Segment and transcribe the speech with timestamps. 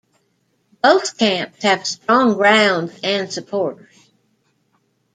[0.81, 3.93] Both camps have strong grounds and supporters.